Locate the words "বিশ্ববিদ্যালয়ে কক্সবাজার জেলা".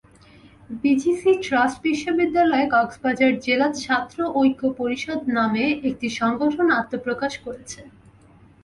1.83-3.67